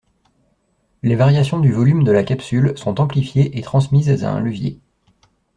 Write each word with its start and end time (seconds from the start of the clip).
Les 1.03 1.13
variations 1.13 1.59
du 1.59 1.71
volume 1.71 2.03
de 2.03 2.11
la 2.11 2.23
capsule 2.23 2.73
sont 2.75 2.99
amplifiées 2.99 3.59
et 3.59 3.61
transmises 3.61 4.23
à 4.23 4.33
un 4.33 4.39
levier. 4.39 4.79